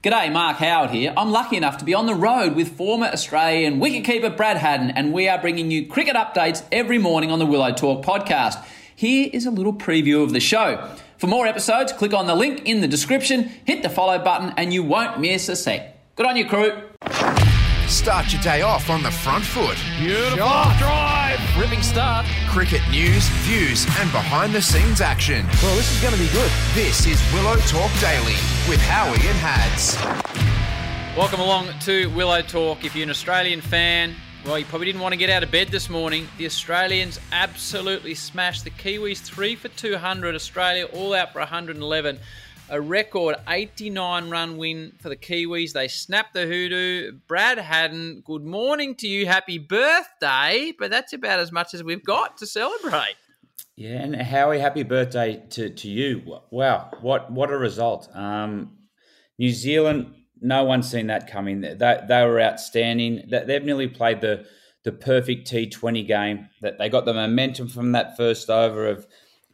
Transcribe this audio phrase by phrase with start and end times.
[0.00, 1.12] G'day, Mark Howard here.
[1.16, 5.12] I'm lucky enough to be on the road with former Australian wicketkeeper Brad Haddin, and
[5.12, 8.64] we are bringing you cricket updates every morning on the Willow Talk podcast.
[8.94, 10.88] Here is a little preview of the show.
[11.16, 14.72] For more episodes, click on the link in the description, hit the follow button, and
[14.72, 16.14] you won't miss a sec.
[16.14, 16.80] Good on you, crew.
[17.88, 19.76] Start your day off on the front foot.
[19.98, 20.36] Beautiful
[20.78, 21.17] drive.
[21.58, 22.24] Ripping start.
[22.48, 25.44] Cricket news, views, and behind the scenes action.
[25.60, 26.52] Well, this is going to be good.
[26.72, 28.36] This is Willow Talk Daily
[28.68, 29.96] with Howie and Hads.
[31.16, 32.84] Welcome along to Willow Talk.
[32.84, 34.14] If you're an Australian fan,
[34.46, 36.28] well, you probably didn't want to get out of bed this morning.
[36.38, 40.36] The Australians absolutely smashed the Kiwis three for 200.
[40.36, 42.20] Australia all out for 111
[42.70, 45.72] a record 89 run win for the Kiwis.
[45.72, 47.12] They snapped the hoodoo.
[47.26, 49.26] Brad Haddin, good morning to you.
[49.26, 50.72] Happy birthday.
[50.78, 53.16] But that's about as much as we've got to celebrate.
[53.76, 56.40] Yeah, and Howie, happy birthday to, to you.
[56.50, 58.08] Wow, what what a result.
[58.12, 58.76] Um,
[59.38, 61.60] New Zealand, no one's seen that coming.
[61.60, 63.28] They, they were outstanding.
[63.28, 64.46] They've nearly played the,
[64.82, 66.48] the perfect T20 game.
[66.60, 69.06] That They got the momentum from that first over of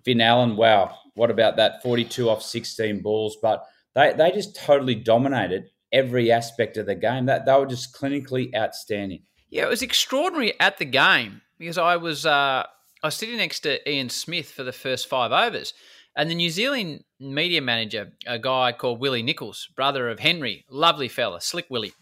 [0.04, 0.56] Finn Allen.
[0.56, 3.36] Wow, what about that 42 off 16 balls?
[3.40, 7.26] But they, they just totally dominated every aspect of the game.
[7.26, 9.22] That they were just clinically outstanding.
[9.50, 12.64] Yeah, it was extraordinary at the game because I was uh,
[13.02, 15.72] I was sitting next to Ian Smith for the first five overs,
[16.16, 21.08] and the New Zealand media manager, a guy called Willie Nichols, brother of Henry, lovely
[21.08, 21.92] fella, slick Willie.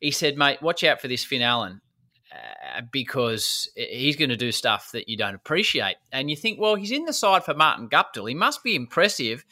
[0.00, 1.80] He said, "Mate, watch out for this Finn Allen.
[2.90, 5.96] Because he's going to do stuff that you don't appreciate.
[6.12, 8.28] And you think, well, he's in the side for Martin Guptill.
[8.28, 9.44] He must be impressive.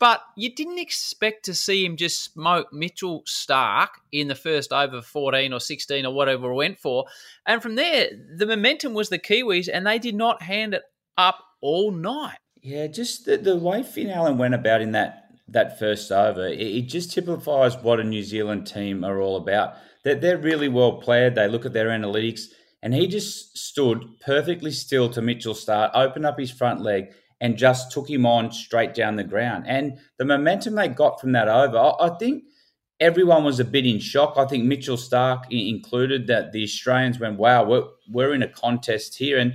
[0.00, 5.00] But you didn't expect to see him just smoke Mitchell Starc in the first over
[5.00, 7.06] 14 or 16 or whatever it went for.
[7.46, 10.82] And from there, the momentum was the Kiwis, and they did not hand it
[11.16, 12.38] up all night.
[12.60, 16.60] Yeah, just the, the way Finn Allen went about in that that first over, it,
[16.60, 19.74] it just typifies what a New Zealand team are all about.
[20.02, 21.34] They're really well played.
[21.34, 22.48] They look at their analytics,
[22.84, 27.56] and he just stood perfectly still to Mitchell Starc, opened up his front leg, and
[27.56, 29.64] just took him on straight down the ground.
[29.66, 32.44] And the momentum they got from that over, I, think
[33.00, 34.34] everyone was a bit in shock.
[34.36, 39.16] I think Mitchell Starc included that the Australians went, wow, we're, we're in a contest
[39.16, 39.38] here.
[39.38, 39.54] And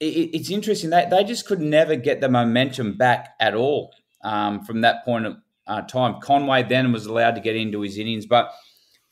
[0.00, 0.88] it, it's interesting.
[0.88, 3.92] They, they just could never get the momentum back at all
[4.24, 6.22] um, from that point of uh, time.
[6.22, 8.50] Conway then was allowed to get into his innings, but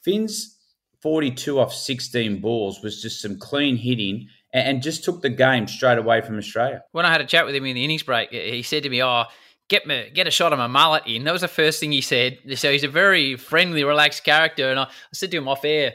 [0.02, 0.57] Finn's
[1.02, 5.98] 42 off 16 balls was just some clean hitting and just took the game straight
[5.98, 6.82] away from Australia.
[6.92, 9.02] When I had a chat with him in the innings break, he said to me,
[9.02, 9.24] "Oh,
[9.68, 12.00] get me get a shot of my mullet in." That was the first thing he
[12.00, 12.38] said.
[12.56, 14.70] So he's a very friendly, relaxed character.
[14.70, 15.94] And I, I said to him off air,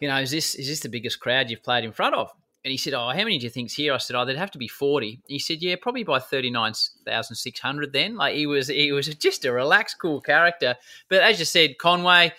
[0.00, 2.30] "You know, is this is this the biggest crowd you've played in front of?"
[2.64, 4.52] And he said, "Oh, how many do you think's here?" I said, "Oh, there'd have
[4.52, 5.22] to be 40.
[5.26, 6.74] He said, "Yeah, probably by thirty nine
[7.04, 7.92] thousand six hundred.
[7.92, 10.76] Then, like he was, he was just a relaxed, cool character.
[11.08, 12.32] But as you said, Conway,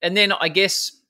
[0.00, 1.01] and then I guess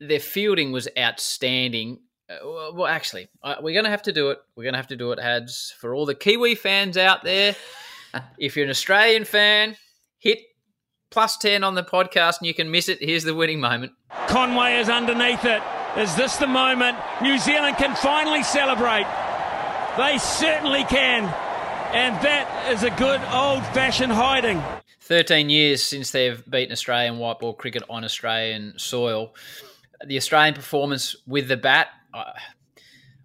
[0.00, 2.00] their fielding was outstanding.
[2.28, 4.38] Uh, well, actually, uh, we're going to have to do it.
[4.56, 7.54] We're going to have to do it, Hads, for all the Kiwi fans out there.
[8.38, 9.76] if you're an Australian fan,
[10.18, 10.38] hit
[11.10, 12.98] plus 10 on the podcast and you can miss it.
[13.00, 13.92] Here's the winning moment.
[14.26, 15.62] Conway is underneath it.
[15.96, 19.06] Is this the moment New Zealand can finally celebrate?
[19.96, 21.24] They certainly can.
[21.94, 24.62] And that is a good old fashioned hiding.
[25.00, 29.34] 13 years since they've beaten Australian white ball cricket on Australian soil.
[30.04, 31.88] The Australian performance with the bat,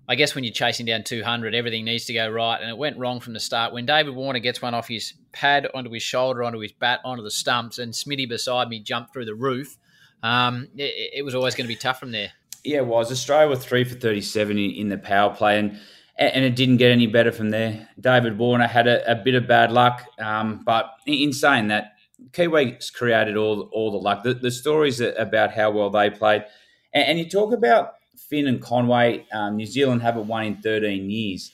[0.08, 2.98] I guess when you're chasing down 200, everything needs to go right, and it went
[2.98, 3.74] wrong from the start.
[3.74, 7.24] When David Warner gets one off his pad onto his shoulder, onto his bat, onto
[7.24, 9.78] the stumps, and Smitty beside me jumped through the roof,
[10.24, 12.32] um, it, it, was always going to be tough from there.
[12.64, 13.12] Yeah, it was.
[13.12, 15.80] Australia were three for 37 in, in the power play, and
[16.18, 17.88] and it didn't get any better from there.
[18.00, 21.94] David Warner had a, a bit of bad luck, um, but in saying that,
[22.32, 24.24] Kiwis created all all the luck.
[24.24, 26.46] The, the stories about how well they played,
[26.94, 29.26] and, and you talk about Finn and Conway.
[29.32, 31.52] Um, New Zealand haven't won in 13 years,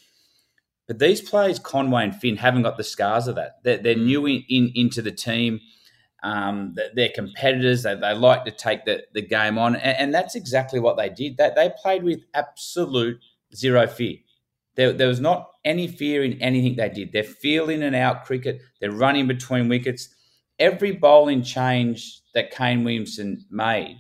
[0.88, 3.64] but these players, Conway and Finn, haven't got the scars of that.
[3.64, 5.60] They're, they're new in, in, into the team.
[6.24, 7.84] Um, they're competitors.
[7.84, 11.10] They, they like to take the, the game on, and, and that's exactly what they
[11.10, 11.38] did.
[11.38, 13.20] That they played with absolute
[13.54, 14.18] zero fear.
[14.76, 17.12] There, there was not any fear in anything they did.
[17.12, 18.62] They're feeling and out cricket.
[18.80, 20.10] They're running between wickets.
[20.60, 23.98] Every bowling change that Kane Williamson made,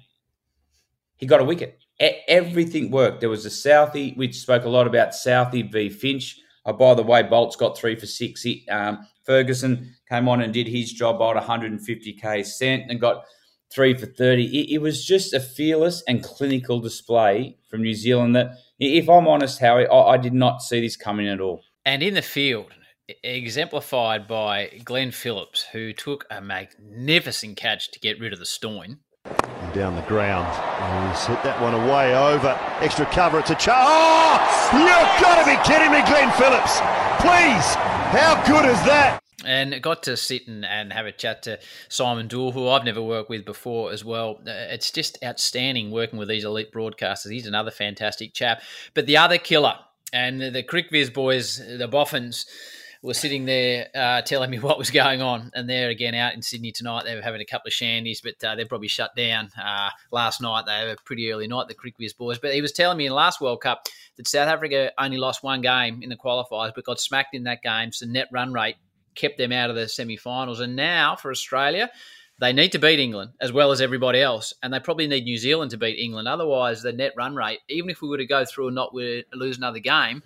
[1.18, 1.80] he got a wicket.
[2.28, 3.20] everything worked.
[3.22, 4.16] There was a Southee.
[4.18, 6.40] We spoke a lot about Southee v Finch.
[6.66, 8.42] Oh, by the way, Boult's got three for six.
[8.42, 13.24] He, um, Ferguson came on and did his job, bowled 150k cent and got
[13.72, 14.46] three for 30.
[14.46, 19.28] It, it was just a fearless and clinical display from New Zealand that– if I'm
[19.28, 21.64] honest, Howie, I, I did not see this coming at all.
[21.86, 22.74] And in the field,
[23.24, 29.00] exemplified by Glenn Phillips, who took a magnificent catch to get rid of the Stoin.
[29.26, 30.48] And down the ground.
[30.48, 32.58] Oh, he's hit that one away over.
[32.80, 33.40] Extra cover.
[33.40, 33.88] It's a chance.
[33.88, 34.38] Oh,
[34.74, 36.80] you've got to be kidding me, Glenn Phillips.
[37.20, 37.76] Please.
[38.14, 39.22] How good is that?
[39.46, 43.02] and got to sit and, and have a chat to Simon Doull, who I've never
[43.02, 44.42] worked with before as well.
[44.46, 47.32] Uh, it's just outstanding working with these elite broadcasters.
[47.32, 48.62] He's another fantastic chap.
[48.94, 49.76] But the other killer,
[50.12, 52.46] and the, the CricViz boys, the Boffins,
[53.02, 55.52] were sitting there uh, telling me what was going on.
[55.54, 57.06] And they're again out in Sydney tonight.
[57.06, 59.50] They were having a couple of shandies, but uh, they're probably shut down.
[59.62, 62.40] Uh, last night, they had a pretty early night, the CricViz boys.
[62.40, 65.62] But he was telling me in last World Cup that South Africa only lost one
[65.62, 67.92] game in the qualifiers, but got smacked in that game.
[67.92, 68.78] So net run rate
[69.16, 70.60] kept them out of the semi-finals.
[70.60, 71.90] And now for Australia,
[72.40, 75.38] they need to beat England as well as everybody else, and they probably need New
[75.38, 76.28] Zealand to beat England.
[76.28, 79.58] Otherwise, the net run rate, even if we were to go through and not lose
[79.58, 80.22] another game,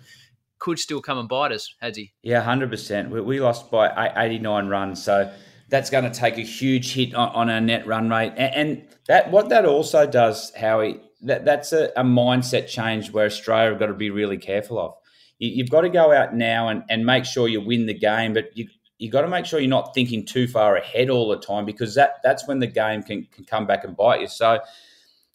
[0.62, 2.12] could still come and bite us, has he?
[2.22, 3.10] Yeah, hundred percent.
[3.10, 5.32] We lost by eighty-nine runs, so
[5.68, 8.88] that's going to take a huge hit on, on our net run rate, and, and,
[9.08, 13.80] that what that also does, Howie, that that's a, a mindset change where Australia have
[13.80, 14.94] got to be really careful of.
[15.40, 18.32] You, have got to go out now and, and make sure you win the game,
[18.32, 18.68] but you
[18.98, 21.96] you got to make sure you're not thinking too far ahead all the time because
[21.96, 24.28] that that's when the game can, can come back and bite you.
[24.28, 24.60] So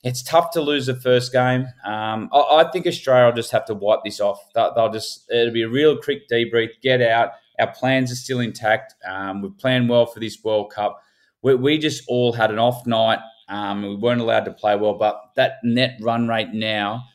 [0.03, 1.65] it's tough to lose the first game.
[1.83, 4.39] Um, I, I, think Australia will just have to wipe this off.
[4.53, 6.69] They'll, they'll, just it'll be a real quick debrief.
[6.81, 7.31] Get out.
[7.59, 8.93] Our plans are still intact.
[9.07, 11.01] Um, we've planned well for this World Cup.
[11.41, 13.19] We, we just all had an off night.
[13.49, 17.05] Um, we weren't allowed to play well, but that net run rate now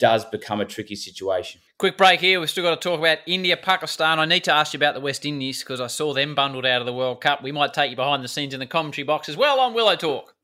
[0.00, 1.60] does become a tricky situation.
[1.78, 2.40] Quick break here.
[2.40, 4.18] We've still got to talk about India, Pakistan.
[4.18, 6.80] I need to ask you about the West Indies because I saw them bundled out
[6.80, 7.42] of the World Cup.
[7.42, 9.96] We might take you behind the scenes in the commentary box as well on Willow
[9.96, 10.34] Talk.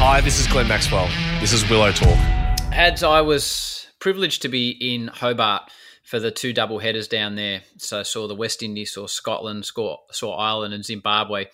[0.00, 1.08] Hi, this is Glenn Maxwell.
[1.40, 2.16] This is Willow Talk.
[2.70, 5.72] Hads, I was privileged to be in Hobart
[6.04, 7.62] for the two double headers down there.
[7.78, 11.46] So I saw the West Indies, saw Scotland, saw, saw Ireland and Zimbabwe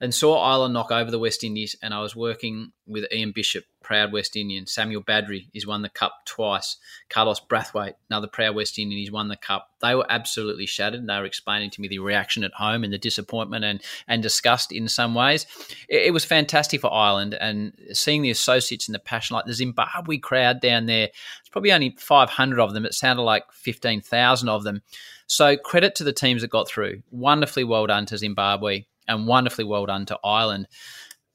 [0.00, 1.76] and saw Ireland knock over the West Indies.
[1.82, 4.66] And I was working with Ian Bishop, proud West Indian.
[4.66, 6.76] Samuel Badree, he's won the cup twice.
[7.08, 9.70] Carlos Brathwaite, another proud West Indian, he's won the cup.
[9.80, 11.00] They were absolutely shattered.
[11.00, 14.22] And They were explaining to me the reaction at home and the disappointment and, and
[14.22, 15.46] disgust in some ways.
[15.88, 19.54] It, it was fantastic for Ireland and seeing the associates and the passion, like the
[19.54, 21.08] Zimbabwe crowd down there.
[21.40, 22.84] It's probably only 500 of them.
[22.84, 24.82] It sounded like 15,000 of them.
[25.26, 27.02] So credit to the teams that got through.
[27.10, 30.68] Wonderfully well done to Zimbabwe and wonderfully well done to Ireland.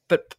[0.08, 0.34] But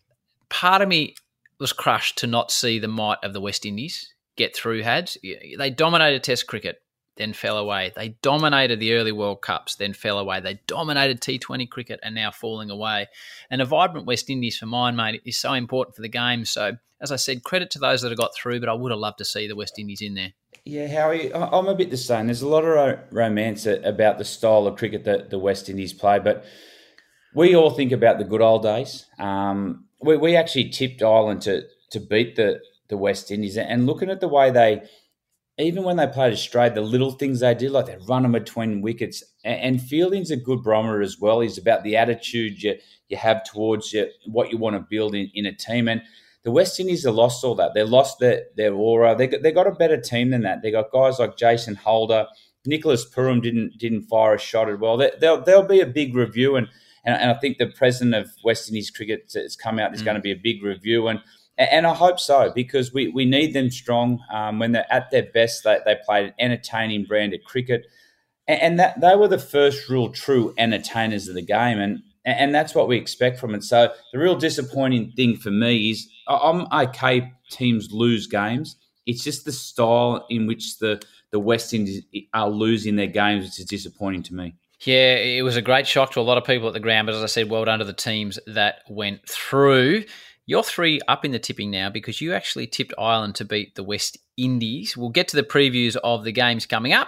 [0.49, 1.15] part of me
[1.59, 5.17] was crushed to not see the might of the West Indies get through Hads.
[5.57, 6.81] They dominated Test cricket,
[7.17, 7.91] then fell away.
[7.95, 10.39] They dominated the early World Cups, then fell away.
[10.39, 13.07] They dominated T20 cricket and now falling away.
[13.49, 16.45] And a vibrant West Indies for mine, mate, is so important for the game.
[16.45, 18.99] So, as I said, credit to those that have got through, but I would have
[18.99, 20.33] loved to see the West Indies in there.
[20.65, 22.27] Yeah, Howie, I'm a bit the same.
[22.27, 26.19] There's a lot of romance about the style of cricket that the West Indies play,
[26.19, 26.45] but
[27.35, 29.05] we all think about the good old days.
[29.19, 32.59] Um, we, we actually tipped Ireland to to beat the
[32.89, 34.83] the West Indies, and looking at the way they,
[35.57, 38.81] even when they played Australia, the little things they did, like they run them between
[38.81, 41.41] wickets, and, and fielding's a good barometer as well.
[41.41, 42.75] Is about the attitude you
[43.09, 43.95] you have towards
[44.25, 46.01] what you want to build in, in a team, and
[46.43, 47.73] the West Indies have lost all that.
[47.73, 49.15] They lost their their aura.
[49.15, 50.61] They got, they got a better team than that.
[50.61, 52.27] They got guys like Jason Holder.
[52.65, 54.97] Nicholas Pooran didn't didn't fire a shot at well.
[54.97, 56.67] There, will there'll be a big review, and
[57.05, 59.91] and, and I think the president of West Indies Cricket has come out.
[59.91, 60.05] There's mm.
[60.05, 61.19] going to be a big review, and
[61.57, 64.19] and I hope so because we, we need them strong.
[64.31, 67.85] Um, when they're at their best, they, they played an entertaining brand of cricket,
[68.47, 72.55] and, and that they were the first real true entertainers of the game, and and
[72.55, 73.63] that's what we expect from it.
[73.63, 77.31] So the real disappointing thing for me is I'm okay.
[77.51, 78.77] Teams lose games.
[79.05, 83.59] It's just the style in which the the West Indies are losing their games, which
[83.59, 84.55] is disappointing to me.
[84.85, 87.15] Yeah, it was a great shock to a lot of people at the ground, but
[87.15, 90.03] as I said, well done to the teams that went through.
[90.45, 93.83] You're three up in the tipping now because you actually tipped Ireland to beat the
[93.83, 94.97] West Indies.
[94.97, 97.07] We'll get to the previews of the games coming up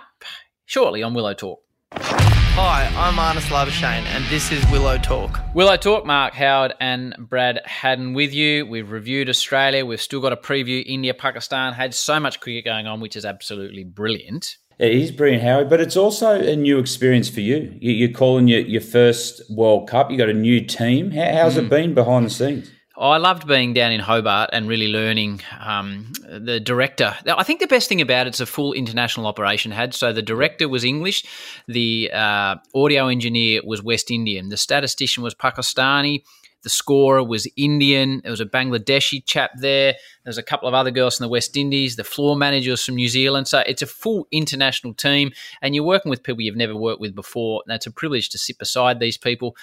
[0.66, 1.62] shortly on Willow Talk.
[1.92, 5.42] Hi, I'm Marnus Labuschagne, and this is Willow Talk.
[5.54, 8.66] Willow Talk, Mark Howard and Brad Haddin with you.
[8.66, 9.86] We've reviewed Australia.
[9.86, 11.74] We've still got a preview India, Pakistan.
[11.74, 14.56] Had so much cricket going on, which is absolutely brilliant.
[14.78, 17.78] It is brilliant, Howie, but it's also a new experience for you.
[17.80, 20.12] You're calling your, your first World Cup.
[20.12, 21.12] You got a new team.
[21.12, 21.64] how's mm.
[21.64, 22.72] it been behind the scenes?
[22.98, 27.14] Oh, I loved being down in Hobart and really learning um, the director.
[27.28, 29.94] I think the best thing about it's a full international operation had.
[29.94, 31.26] So the director was English,
[31.68, 36.24] the uh, audio engineer was West Indian, the statistician was Pakistani,
[36.66, 38.22] the scorer was Indian.
[38.24, 39.94] There was a Bangladeshi chap there.
[40.24, 41.96] There's a couple of other girls from the West Indies.
[41.96, 43.48] The floor manager was from New Zealand.
[43.48, 45.32] So it's a full international team,
[45.62, 47.62] and you're working with people you've never worked with before.
[47.68, 49.56] And it's a privilege to sit beside these people.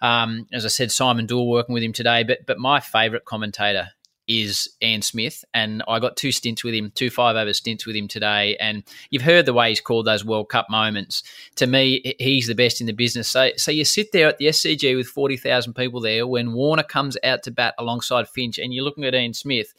[0.00, 2.24] Um, as I said, Simon Doull working with him today.
[2.24, 3.90] But but my favourite commentator
[4.28, 7.96] is Ian Smith, and I got two stints with him, two five over stints with
[7.96, 8.56] him today.
[8.58, 11.22] And you've heard the way he's called those World Cup moments.
[11.56, 13.28] To me, he's the best in the business.
[13.28, 16.82] So, so you sit there at the SCG with forty thousand people there when Warner
[16.82, 19.74] comes out to bat alongside Finch, and you're looking at Ian Smith.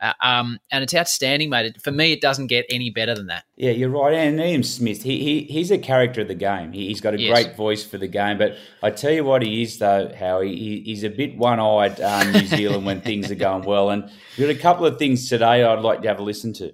[0.00, 1.80] Uh, um, and it's outstanding, mate.
[1.82, 3.44] For me, it doesn't get any better than that.
[3.56, 4.14] Yeah, you're right.
[4.14, 6.72] And Ian Smith, he, he he's a character of the game.
[6.72, 7.30] He, has got a yes.
[7.30, 8.38] great voice for the game.
[8.38, 10.56] But I tell you what, he is though, Howie.
[10.56, 13.90] He, he's a bit one-eyed um, New Zealand when things are going well.
[13.90, 16.72] And we've got a couple of things today I'd like to have a listen to.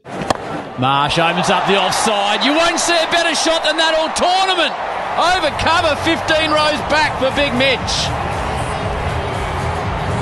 [0.79, 2.45] Marsh opens up the offside.
[2.45, 4.75] You won't see a better shot than that all tournament.
[5.17, 7.97] Over cover, 15 rows back for Big Mitch.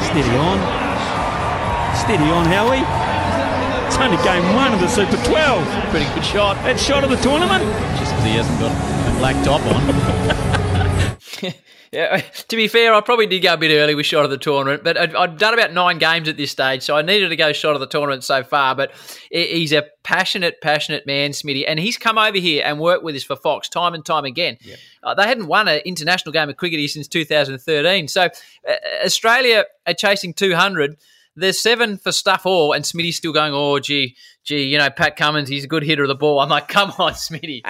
[0.06, 0.74] Steady on.
[2.04, 2.84] Steady on, Howie.
[3.87, 5.88] It's only game one of the Super 12.
[5.88, 6.54] Pretty good shot.
[6.56, 7.64] That shot of the tournament.
[7.99, 11.54] Just because he hasn't got a black top on.
[11.92, 14.37] yeah, to be fair, I probably did go a bit early with shot of the
[14.37, 17.37] tournament, but I'd, I'd, done about nine games at this stage, so I needed to
[17.37, 18.75] go shot of the tournament so far.
[18.75, 18.92] But
[19.30, 23.25] he's a passionate, passionate man, Smitty, and he's come over here and worked with us
[23.25, 24.58] for Fox time and time again.
[24.61, 24.78] Yep.
[25.02, 28.28] Uh, they hadn't won an international game of cricket since 2013, so uh,
[29.02, 30.99] Australia are chasing 200
[31.37, 35.17] there's seven for stuff all, and Smitty's still going, oh, gee, gee, you know, Pat
[35.17, 36.41] Cummins, he's a good hitter of the ball.
[36.41, 37.62] I'm like, come on, Smitty,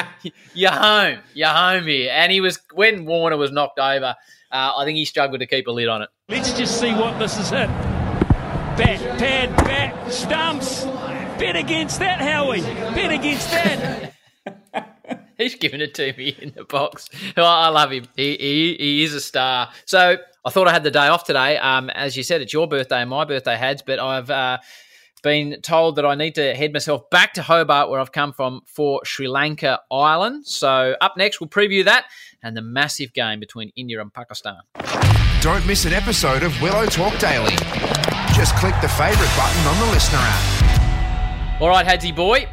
[0.54, 2.10] you're home, you're home here.
[2.12, 4.14] And he was, when Warner was knocked over,
[4.50, 6.08] uh, I think he struggled to keep a lid on it.
[6.28, 7.68] Let's just see what this is hit.
[8.76, 10.84] Bat, pad, bat, stumps.
[11.38, 12.60] Bet against that, Howie.
[12.60, 14.14] Bet against that.
[15.38, 17.08] He's giving it to me in the box.
[17.36, 18.06] I love him.
[18.16, 19.70] He, he, he is a star.
[19.84, 21.56] So I thought I had the day off today.
[21.56, 24.58] Um, as you said, it's your birthday and my birthday, Hads, but I've uh,
[25.22, 28.60] been told that I need to head myself back to Hobart, where I've come from,
[28.66, 30.46] for Sri Lanka Ireland.
[30.46, 32.04] So up next, we'll preview that
[32.42, 34.58] and the massive game between India and Pakistan.
[35.40, 37.56] Don't miss an episode of Willow Talk Daily.
[38.34, 41.62] Just click the favourite button on the listener app.
[41.62, 42.46] All right, Hadsy boy.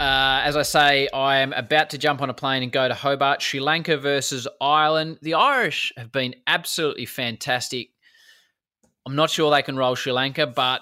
[0.00, 2.94] Uh, as I say, I am about to jump on a plane and go to
[2.94, 5.18] Hobart, Sri Lanka versus Ireland.
[5.20, 7.90] The Irish have been absolutely fantastic.
[9.04, 10.80] I'm not sure they can roll Sri Lanka, but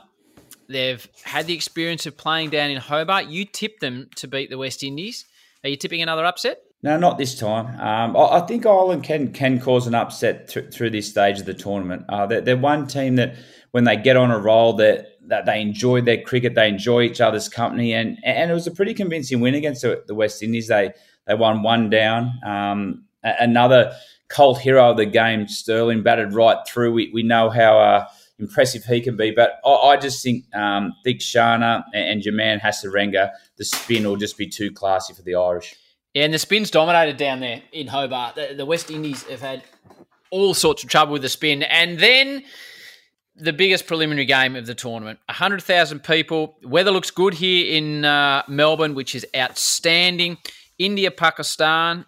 [0.68, 3.26] they've had the experience of playing down in Hobart.
[3.26, 5.24] You tipped them to beat the West Indies.
[5.64, 6.62] Are you tipping another upset?
[6.84, 7.66] No, not this time.
[7.80, 11.54] Um, I, think Ireland can can cause an upset th- through this stage of the
[11.54, 12.04] tournament.
[12.08, 13.34] Uh, they're, they're, one team that
[13.72, 17.20] when they get on a roll, that that they enjoy their cricket, they enjoy each
[17.20, 20.68] other's company, and and it was a pretty convincing win against the, West Indies.
[20.68, 20.92] They
[21.26, 22.32] they won one down.
[22.44, 23.94] Um, another
[24.28, 26.92] cult hero of the game, Stirling, batted right through.
[26.92, 27.78] We we know how.
[27.78, 28.06] Uh,
[28.38, 29.30] impressive he can be.
[29.30, 34.38] But I, I just think um, Theekshana and, and Jermaine Hasaranga, the spin will just
[34.38, 35.74] be too classy for the Irish.
[36.14, 38.34] Yeah, and the spin's dominated down there in Hobart.
[38.34, 39.62] The, the West Indies have had
[40.30, 41.62] all sorts of trouble with the spin.
[41.62, 42.44] And then
[43.38, 45.18] the biggest preliminary game of the tournament.
[45.26, 46.56] 100,000 people.
[46.62, 50.38] Weather looks good here in uh, Melbourne, which is outstanding.
[50.78, 52.04] India, Pakistan.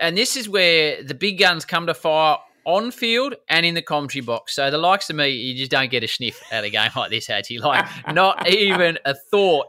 [0.00, 3.82] And this is where the big guns come to fire on field and in the
[3.82, 4.54] commentary box.
[4.54, 7.10] So the likes of me, you just don't get a sniff at a game like
[7.10, 7.58] this, Hattie.
[7.58, 9.66] Like, not even a thought.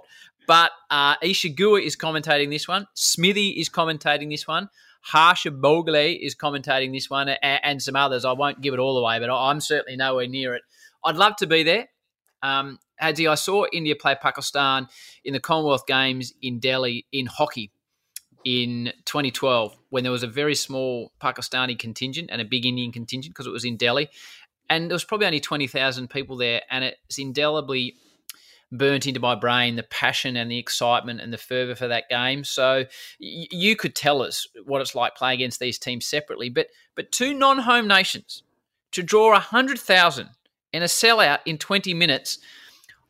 [0.47, 2.88] But uh, Isa Guha is commentating this one.
[2.93, 4.69] Smithy is commentating this one.
[5.01, 8.25] Harsha Bhogle is commentating this one, and, and, some others.
[8.25, 10.63] I won't give it all away, but I'm certainly nowhere near it.
[11.05, 11.88] I'd love to be there.
[12.41, 14.88] Um, I saw India play Pakistan
[15.24, 17.71] in the Commonwealth Games in Delhi in hockey
[18.45, 23.33] in 2012 when there was a very small Pakistani contingent and a big Indian contingent
[23.33, 24.09] because it was in Delhi.
[24.69, 27.95] And there was probably only 20,000 people there, and it's indelibly
[28.71, 32.43] burnt into my brain the passion and the excitement and the fervour for that game.
[32.43, 32.85] So
[33.19, 37.12] y- you could tell us what it's like playing against these teams separately, but but
[37.12, 38.43] two non-home nations
[38.91, 40.29] to draw 100,000
[40.75, 42.38] in a sellout in 20 minutes.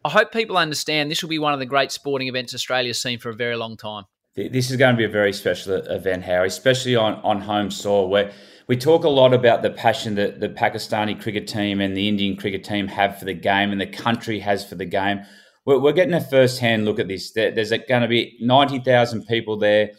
[0.03, 3.17] I hope people understand this will be one of the great sporting events Australia's seen
[3.17, 4.05] for a very long time.
[4.35, 8.07] This is going to be a very special event, Harry, especially on, on home soil
[8.07, 8.31] where
[8.67, 12.37] we talk a lot about the passion that the Pakistani cricket team and the Indian
[12.37, 15.21] cricket team have for the game and the country has for the game.
[15.65, 17.31] We're, we're getting a first hand look at this.
[17.31, 19.91] There's going to be 90,000 people there.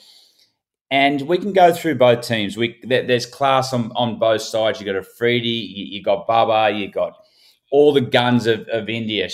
[0.89, 2.57] And we can go through both teams.
[2.57, 4.81] We there's class on, on both sides.
[4.81, 7.17] You've got Afridi, you, you got Babar, you got
[7.71, 9.29] all the guns of, of India,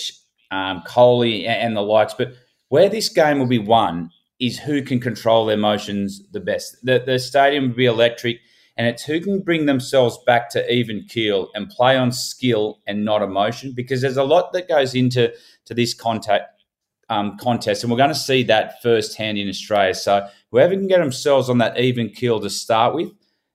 [0.51, 2.15] um, Kohli and the likes.
[2.15, 2.35] But
[2.69, 4.11] where this game will be won
[4.41, 6.77] is who can control their emotions the best.
[6.83, 8.41] The, the stadium will be electric,
[8.77, 13.05] and it's who can bring themselves back to even keel and play on skill and
[13.05, 13.73] not emotion.
[13.73, 15.33] Because there's a lot that goes into
[15.67, 16.63] to this contact
[17.09, 19.95] um, contest, and we're going to see that firsthand in Australia.
[19.95, 23.11] So whoever can get themselves on that even keel to start with,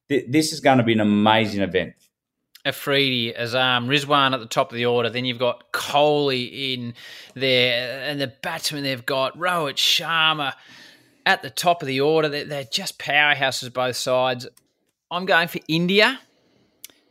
[0.10, 1.96] th- this is going to be an amazing event.
[2.68, 5.10] Afridi, Azam, Rizwan at the top of the order.
[5.10, 6.94] Then you've got Kohli in
[7.34, 10.54] there, and the batsmen they've got Rohit Sharma
[11.26, 12.30] at the top of the order.
[12.30, 14.48] They're, they're just powerhouses both sides.
[15.10, 16.20] I'm going for India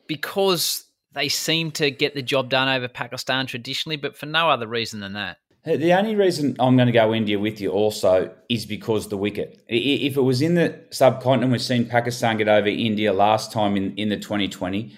[0.07, 4.67] because they seem to get the job done over Pakistan traditionally, but for no other
[4.67, 5.39] reason than that.
[5.65, 9.65] The only reason I'm going to go India with you also is because the wicket.
[9.67, 13.93] If it was in the subcontinent, we've seen Pakistan get over India last time in,
[13.97, 14.97] in the 2020.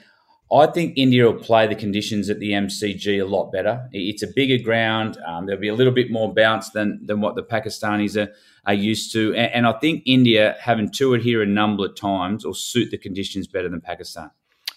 [0.50, 3.86] I think India will play the conditions at the MCG a lot better.
[3.92, 5.18] It's a bigger ground.
[5.26, 8.32] Um, there'll be a little bit more bounce than than what the Pakistanis are,
[8.66, 9.34] are used to.
[9.34, 12.98] And, and I think India, having toured here a number of times, will suit the
[12.98, 14.30] conditions better than Pakistan.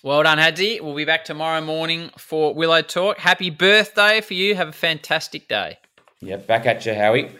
[0.03, 0.81] Well done, Hadsy.
[0.81, 3.19] We'll be back tomorrow morning for Willow Talk.
[3.19, 4.55] Happy birthday for you.
[4.55, 5.77] Have a fantastic day.
[6.21, 7.31] Yeah, back at you, Howie.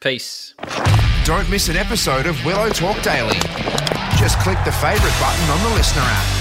[0.00, 0.54] Peace.
[1.24, 3.38] Don't miss an episode of Willow Talk Daily.
[4.16, 6.39] Just click the favourite button on the listener app.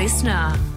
[0.00, 0.69] Listener.